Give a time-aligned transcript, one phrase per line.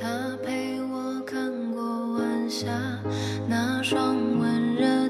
[0.00, 2.66] 他陪我看过晚霞，
[3.48, 5.08] 那双温热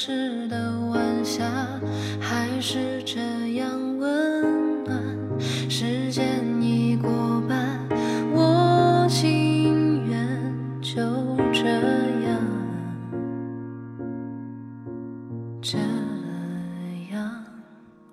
[0.00, 1.44] 时的晚霞，
[2.20, 3.18] 还是这
[3.54, 5.40] 样温暖？
[5.68, 7.10] 时间已过
[7.48, 7.80] 半，
[8.32, 11.02] 我情愿就
[11.52, 11.64] 这
[12.22, 12.40] 样，
[15.60, 15.76] 这
[17.12, 17.44] 样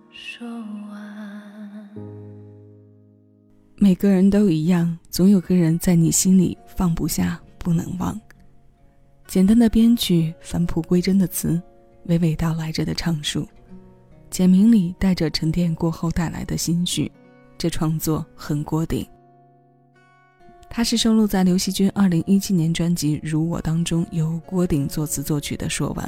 [0.10, 1.88] 说完。
[3.76, 8.20] 每个人都一样，总有个人在你心里放不下，不能忘。
[9.28, 11.62] 简单的编曲，返璞归真的词，
[12.08, 13.48] 娓娓道来着的唱述，
[14.30, 17.12] 简明里带着沉淀过后带来的心绪，
[17.58, 19.06] 这创作很过顶。
[20.70, 26.06] 它是收录在刘惜君2017年专辑《如我》当中，由郭顶作词作曲的《说完》。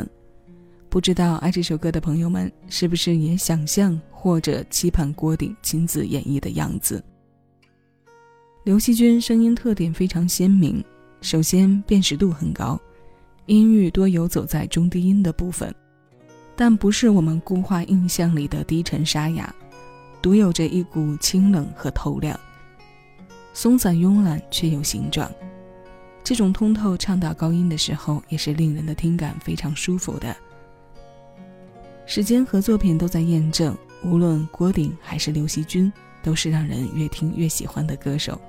[0.89, 7.03] 不知道爱这首歌的朋友们，是不是也想象或者期盼郭顶亲自演绎的样子？
[8.65, 10.83] 刘惜君声音特点非常鲜明，
[11.21, 12.79] 首先辨识度很高，
[13.45, 15.73] 音域多游走在中低音的部分，
[16.57, 19.53] 但不是我们固化印象里的低沉沙哑，
[20.23, 22.37] 独有着一股清冷和透亮，
[23.53, 25.31] 松散慵懒却有形状。
[26.23, 30.35] 这种通透唱到高音的时候，也是令人的听感非常舒服的。
[32.07, 35.93] 时间和作品都在验证，无论郭顶还是刘惜君，
[36.23, 38.41] 都是让人越听越喜欢的歌手。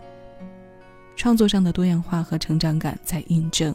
[1.15, 3.75] 创作上的多样化和成长感在印证，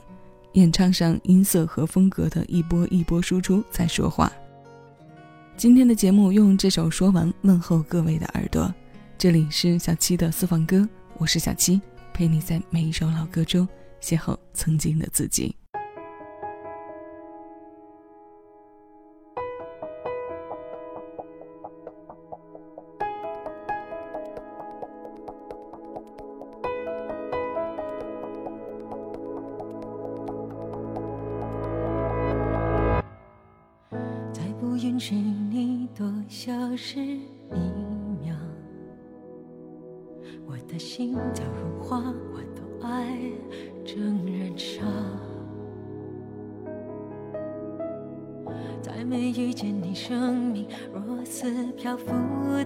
[0.54, 4.32] 演唱上音色和风格的一波一波输出在说话。
[5.58, 8.74] 今天的节目用这首说完问候各位的耳朵，
[9.18, 11.82] 这里是小七的私房歌，我是小七，
[12.14, 13.68] 陪你在每一首老歌中
[14.00, 15.56] 邂逅曾经的自己。
[36.85, 37.21] 是一
[38.21, 38.35] 秒，
[40.45, 43.18] 我的心早融化，我的爱
[43.85, 44.81] 正燃烧。
[48.81, 52.12] 再没遇见你，生命若似漂浮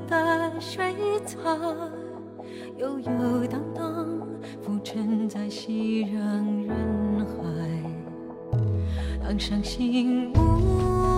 [0.09, 1.55] 的水草，
[2.79, 4.27] 悠悠荡荡，
[4.63, 7.43] 浮沉在熙攘人海，
[9.21, 11.16] 当伤心无。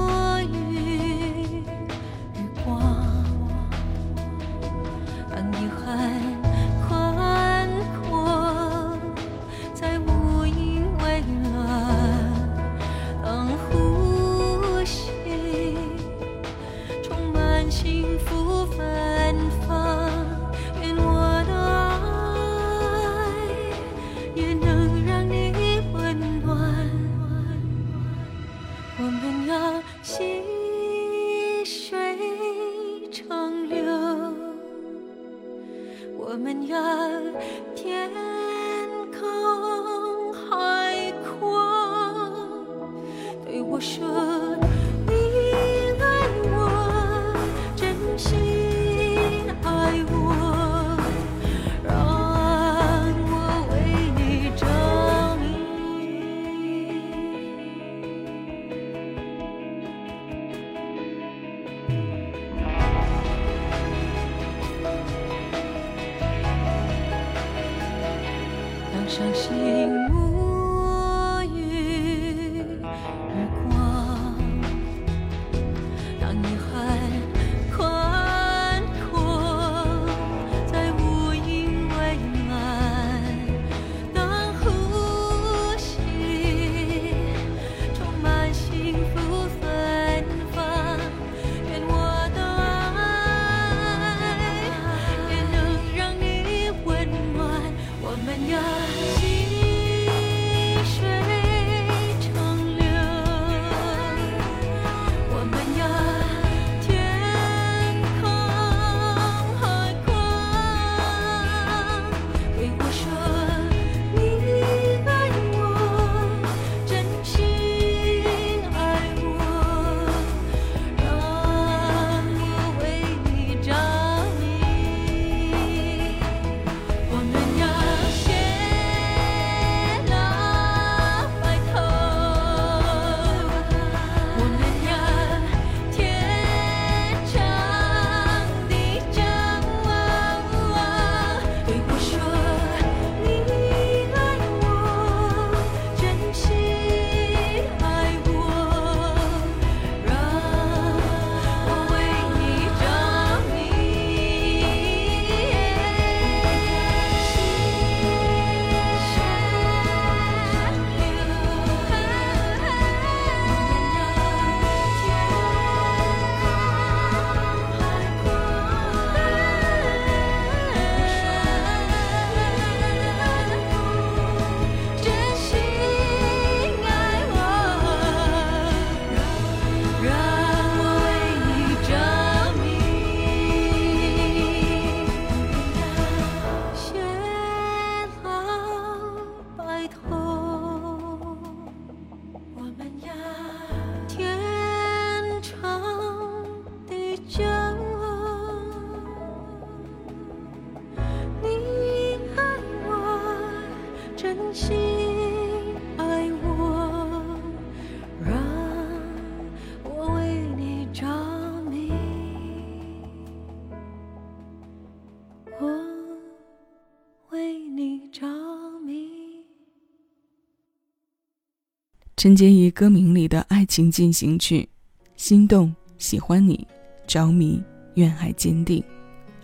[222.17, 224.67] 陈洁仪歌名里的爱情进行曲，
[225.15, 226.67] 心动、喜欢你、
[227.07, 227.63] 着迷、
[227.93, 228.83] 愿还坚定，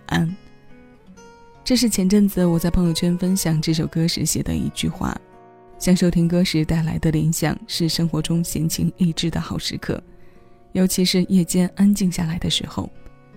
[0.08, 0.45] 安。
[1.66, 5.12] 这是前阵子我在朋友圈分享这首歌时写的一句话。
[5.80, 10.00] 享受听歌时带来的联想，是生活中闲情逸致的好时刻，
[10.70, 12.88] 尤其是夜间安静下来的时候，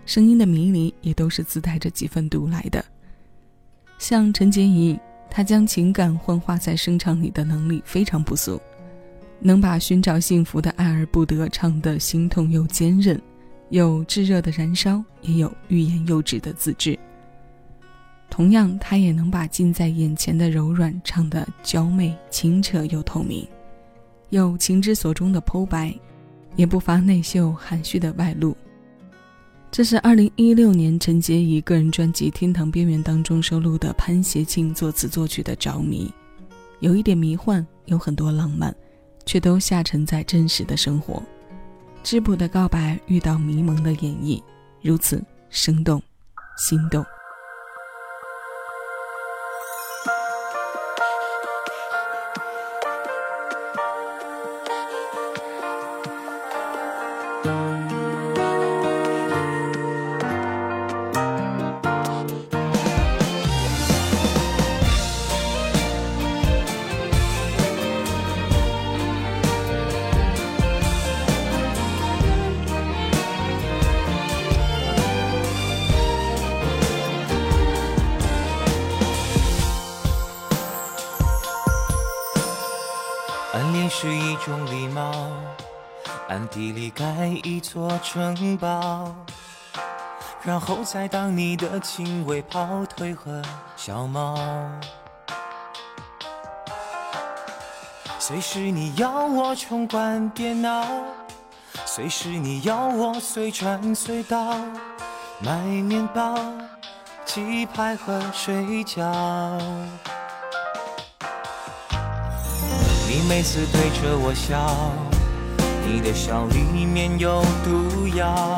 [0.05, 2.85] 声音的迷离也都是自带着几分独来的。
[3.97, 4.95] 像陈洁仪，
[5.31, 8.61] 她将情感幻化在声唱里的能力非常不俗，
[9.39, 13.19] 能把寻找幸福的爱而不得唱得心痛又坚韧，
[13.69, 16.95] 有炙热的燃烧，也有欲言又止的自制。
[18.29, 23.45] 同样，他也能把近在眼前的柔软唱得娇媚、清澈又透明，
[24.29, 25.93] 有情之所钟的剖白，
[26.55, 28.55] 也不乏内秀含蓄的外露。
[29.71, 36.11] 这是二零一六年陈洁仪个人专辑《天堂边缘》当中收录的潘协庆作词作曲的《着迷》，
[36.79, 38.73] 有一点迷幻，有很多浪漫，
[39.25, 41.21] 却都下沉在真实的生活。
[42.03, 44.41] 质朴的告白遇到迷蒙的演绎，
[44.81, 46.01] 如此生动、
[46.57, 47.05] 心动。
[86.29, 89.11] 暗地里盖一座城堡，
[90.43, 93.41] 然后再当你的亲卫跑腿和
[93.75, 94.37] 小猫。
[98.19, 100.85] 随时你要我冲关电脑，
[101.83, 104.55] 随时你要我随传随到，
[105.39, 106.37] 买面包、
[107.25, 108.53] 鸡排和水
[108.85, 109.01] 饺。
[113.07, 114.93] 你每次对着我笑，
[115.85, 118.57] 你的笑里面有毒药。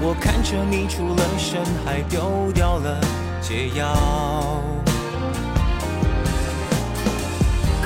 [0.00, 3.00] 我看着你出了神，还丢掉了
[3.40, 3.96] 解药。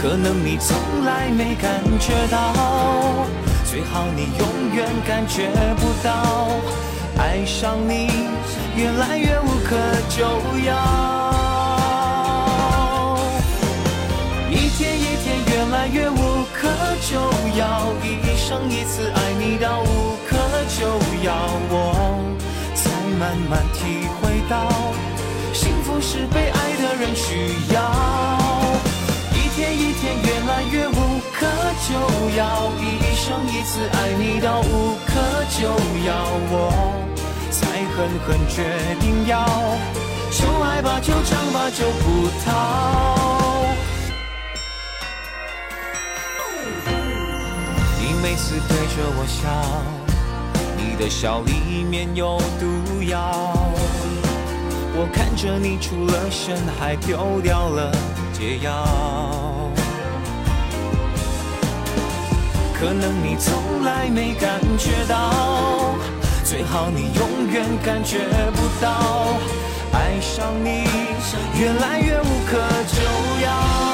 [0.00, 2.52] 可能你从来没感觉到，
[3.64, 6.50] 最好你永远感觉不到，
[7.19, 8.28] 爱上你
[8.76, 9.76] 越来越无可
[10.09, 10.25] 救
[10.64, 10.73] 药。
[14.50, 16.67] 一天一天越来越无可
[17.00, 17.21] 救
[17.57, 20.37] 药，一生一次爱你到无可
[20.77, 20.88] 救
[21.23, 21.33] 药，
[21.71, 21.73] 我
[22.75, 24.67] 才慢慢体会到，
[25.55, 27.79] 幸福是被爱的人需要。
[29.33, 31.47] 一天一天越来越无可
[31.87, 31.95] 救
[32.37, 35.15] 药，一生一次爱你到无可
[35.57, 35.69] 救
[36.05, 36.11] 药，
[36.50, 36.53] 我
[37.53, 37.97] 才狠
[38.27, 38.65] 狠决
[38.99, 39.47] 定要，
[40.33, 43.18] 就爱吧，就唱吧，就不逃。
[48.23, 49.49] 每次对着我笑，
[50.77, 53.55] 你的笑里面有毒药。
[54.95, 57.93] 我看着你出了神，还丢掉了
[58.33, 59.71] 解药。
[62.75, 65.95] 可能你从来没感觉到，
[66.45, 68.19] 最好你永远感觉
[68.53, 69.39] 不到，
[69.93, 70.85] 爱上你
[71.59, 72.59] 越来越无可
[72.89, 73.01] 救
[73.45, 73.88] 药。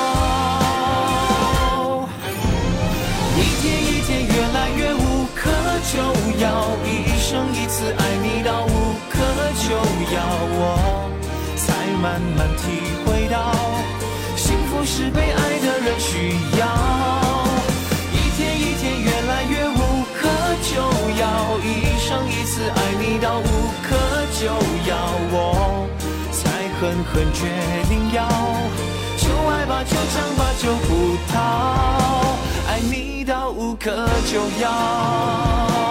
[5.94, 6.00] 就
[6.40, 9.14] 要一生一次爱你到无可
[9.62, 9.70] 救
[10.12, 10.18] 药，
[10.58, 11.08] 我
[11.54, 11.70] 才
[12.02, 13.54] 慢慢体会到，
[14.34, 16.66] 幸福是被爱的人需要。
[18.10, 20.26] 一天一天越来越无可
[20.66, 20.82] 救
[21.20, 21.22] 药，
[21.62, 23.46] 一生一次爱你到无
[23.86, 23.94] 可
[24.34, 24.50] 救
[24.90, 24.98] 药，
[25.30, 25.86] 我
[26.32, 26.42] 才
[26.80, 27.46] 狠狠决
[27.88, 28.26] 定要，
[29.16, 32.34] 就爱吧，就唱吧，就不逃，
[32.66, 35.83] 爱你到无可救药。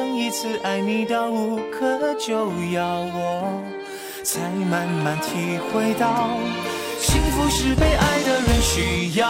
[0.00, 3.62] 生一次爱你到无可救药，我
[4.24, 4.40] 才
[4.70, 6.30] 慢慢体会到，
[6.98, 9.28] 幸福是被爱的人需要。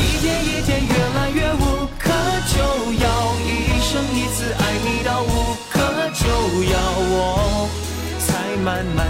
[0.00, 2.08] 一天一天越来越无可
[2.48, 2.56] 救
[2.94, 3.06] 药，
[3.44, 5.76] 一生一次爱你到无可
[6.14, 6.24] 救
[6.72, 6.78] 药，
[7.12, 7.68] 我
[8.20, 9.06] 才慢慢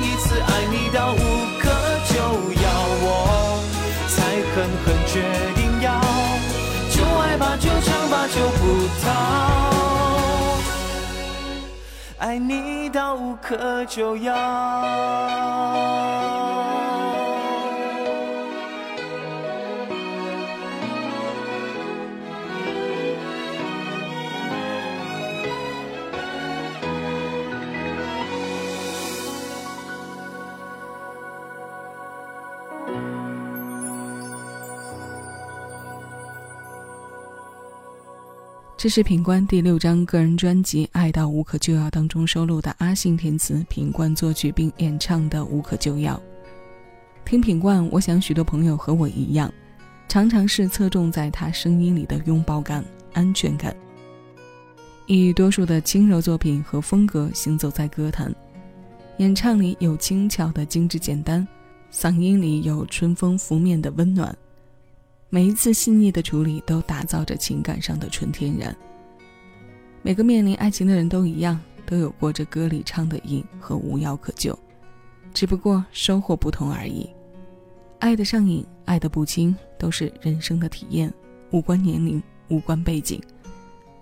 [0.00, 1.16] 一次爱你到无
[1.58, 1.68] 可
[2.08, 2.14] 救
[2.62, 2.66] 药，
[3.04, 3.06] 我
[4.08, 4.16] 才
[4.54, 5.12] 狠狠决
[5.54, 5.88] 定要，
[6.90, 8.62] 就爱吧，就唱吧，就不
[9.02, 9.06] 逃，
[12.18, 14.32] 爱你到无可救药。
[38.82, 46.20] 这是品冠第六张个人专辑《爱到无可救药》当中收录的阿信填词、品冠作曲并演唱的《无可救药》。
[47.24, 49.48] 听品冠，我想许多朋友和我一样，
[50.08, 53.72] 常常是侧重在他声音里的拥抱感、安全感。
[55.06, 58.34] 以多数的轻柔作品和风格行走在歌坛，
[59.18, 61.46] 演唱里有轻巧的精致简单，
[61.92, 64.36] 嗓音里有春风拂面的温暖。
[65.34, 68.76] 每一次细腻的处理，都打造着情感上的纯天然。
[70.02, 74.56] 每个面临爱情的人都一样，都有过这歌里唱的瘾和无药可救，
[75.32, 77.08] 只不过收获不同而已。
[77.98, 81.10] 爱的上瘾，爱的不轻，都是人生的体验，
[81.50, 83.18] 无关年龄，无关背景。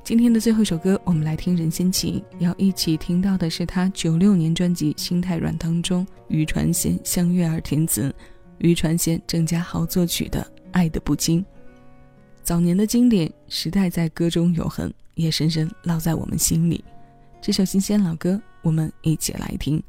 [0.03, 8.13] 今天的最后一首歌，我们来听任贤齐，要一起听到的是他九六年专辑《心太软》当中与传贤相约而填词，
[8.59, 10.45] 与传贤、郑家豪作曲的。
[10.73, 11.45] 爱的不轻，
[12.43, 16.85] 早年的经典时代在歌中永恒，也深深烙在我们心里。
[17.41, 19.83] 这首新鲜老歌，我们一起来听。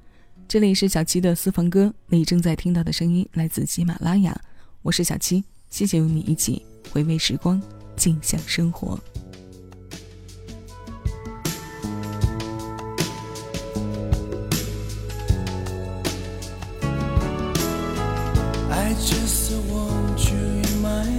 [0.47, 4.39] 这里是小七的私房歌，你正在听到的声音来自喜马拉雅，
[4.81, 6.61] 我是小七，谢谢与你一起
[6.91, 7.61] 回味时光，
[7.95, 9.00] 静享生活
[18.70, 20.40] i just want。
[21.03, 21.11] 想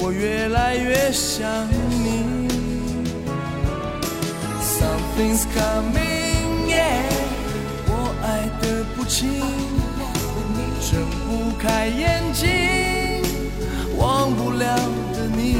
[0.00, 1.46] 我越来越想
[1.90, 2.48] 你。
[4.60, 7.02] Something's coming, yeah，
[7.88, 9.40] 我爱的不轻，
[10.80, 12.46] 睁不开眼睛，
[13.96, 14.76] 忘不了
[15.14, 15.56] 的你。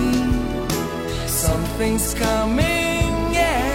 [1.26, 3.74] Something's coming, yeah，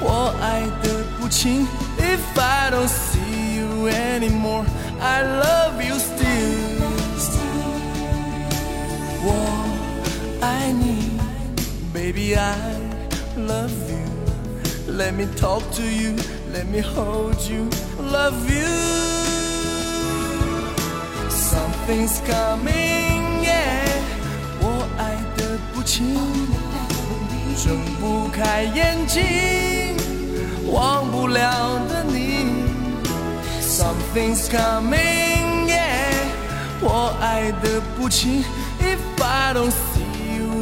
[0.00, 1.66] 我爱的不轻。
[1.98, 4.64] If I don't see you anymore,
[5.00, 6.71] I love you still。
[10.51, 11.11] 我爱你，
[11.93, 12.53] Baby I
[13.37, 16.15] love you。Let me talk to you,
[16.53, 17.69] let me hold you,
[18.01, 18.67] love you.
[21.29, 23.87] Something's coming, yeah.
[24.59, 26.15] 我爱的不轻，
[27.63, 29.95] 睁不开眼睛，
[30.71, 32.65] 忘不了的你。
[33.61, 36.11] Something's coming, yeah.
[36.81, 38.43] 我爱的不轻。
[38.79, 39.90] If I don't see you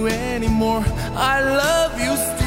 [0.06, 0.84] anymore,
[1.14, 2.39] I love you still.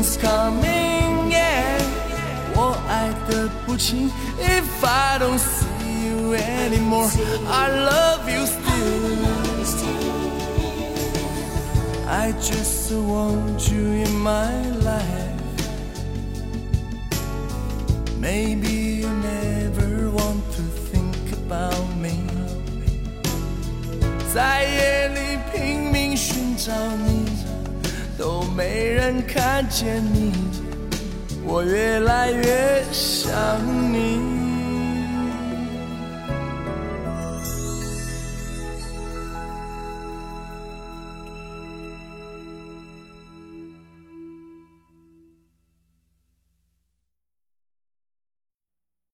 [0.00, 1.78] Something's coming, yeah，
[2.54, 4.10] 我爱的不轻。
[4.40, 7.10] If I don't see you anymore,
[7.46, 9.26] I love you still.
[12.08, 14.50] I just want you in my
[14.82, 15.36] life.
[18.18, 22.24] Maybe you never want to think about me。
[24.34, 26.72] 在夜里拼命寻找
[27.06, 27.19] 你，
[28.21, 30.31] 都没人看见你，
[31.43, 33.33] 我越来越想
[33.91, 34.40] 你。